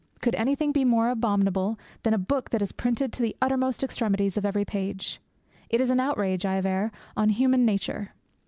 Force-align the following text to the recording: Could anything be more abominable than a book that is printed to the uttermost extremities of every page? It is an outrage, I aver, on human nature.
Could 0.19 0.33
anything 0.33 0.71
be 0.71 0.83
more 0.83 1.11
abominable 1.11 1.77
than 2.01 2.15
a 2.15 2.17
book 2.17 2.49
that 2.49 2.61
is 2.63 2.71
printed 2.71 3.13
to 3.13 3.21
the 3.21 3.35
uttermost 3.39 3.83
extremities 3.83 4.35
of 4.35 4.47
every 4.47 4.65
page? 4.65 5.21
It 5.69 5.79
is 5.79 5.91
an 5.91 5.99
outrage, 5.99 6.43
I 6.43 6.57
aver, 6.57 6.91
on 7.15 7.29
human 7.29 7.65
nature. 7.65 8.11